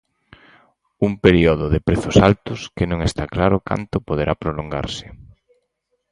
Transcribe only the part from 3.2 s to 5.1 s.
claro canto poderá prolongarse.